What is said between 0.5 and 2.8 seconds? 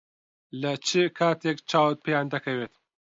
لە چ کاتێک چاوت پێیان دەکەوێت؟